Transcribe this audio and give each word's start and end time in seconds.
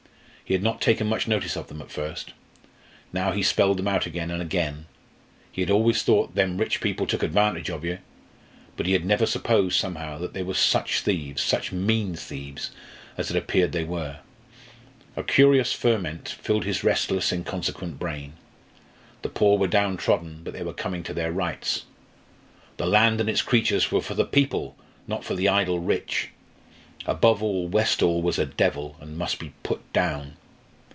He 0.43 0.53
had 0.55 0.63
not 0.63 0.81
taken 0.81 1.07
much 1.07 1.29
notice 1.29 1.55
of 1.55 1.67
them 1.67 1.81
at 1.81 1.89
first. 1.91 2.33
Now 3.13 3.31
he 3.31 3.41
spelled 3.41 3.77
them 3.77 3.87
out 3.87 4.05
again 4.05 4.29
and 4.29 4.41
again. 4.41 4.85
He 5.49 5.61
had 5.61 5.69
always 5.71 6.03
thought 6.03 6.35
"them 6.35 6.57
rich 6.57 6.81
people 6.81 7.07
took 7.07 7.23
advantage 7.23 7.69
of 7.69 7.85
yer." 7.85 7.99
But 8.75 8.85
he 8.85 8.91
had 8.91 9.05
never 9.05 9.25
supposed, 9.25 9.79
somehow, 9.79 10.17
they 10.17 10.43
were 10.43 10.53
such 10.53 10.99
thieves, 10.99 11.41
such 11.41 11.71
mean 11.71 12.17
thieves, 12.17 12.71
as 13.17 13.29
it 13.31 13.37
appeared, 13.37 13.71
they 13.71 13.85
were. 13.85 14.17
A 15.15 15.23
curious 15.23 15.71
ferment 15.71 16.27
filled 16.27 16.65
his 16.65 16.83
restless, 16.83 17.31
inconsequent 17.31 17.97
brain. 17.97 18.33
The 19.21 19.29
poor 19.29 19.57
were 19.57 19.67
downtrodden, 19.67 20.41
but 20.43 20.51
they 20.51 20.63
were 20.63 20.73
coming 20.73 21.01
to 21.03 21.13
their 21.13 21.31
rights. 21.31 21.85
The 22.75 22.85
land 22.87 23.21
and 23.21 23.29
its 23.29 23.41
creatures 23.41 23.89
were 23.89 24.01
for 24.01 24.15
the 24.15 24.25
people! 24.25 24.75
not 25.07 25.23
for 25.23 25.33
the 25.33 25.47
idle 25.47 25.79
rich. 25.79 26.31
Above 27.05 27.41
all, 27.41 27.69
Westall 27.69 28.21
was 28.21 28.37
a 28.37 28.45
devil, 28.45 28.97
and 28.99 29.17
must 29.17 29.39
be 29.39 29.53
put 29.63 29.93
down. 29.93 30.33